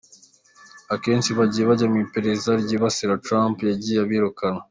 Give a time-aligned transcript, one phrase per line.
[0.95, 4.59] Akenshi abagiye bajya mu iperereza ryibasira Trump, yagiye abirukana.